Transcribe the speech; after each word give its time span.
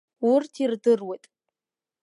Урҭ 0.31 0.53
ирдыруеит… 0.63 1.23